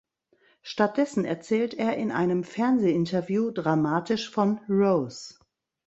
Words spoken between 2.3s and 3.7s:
Fernsehinterview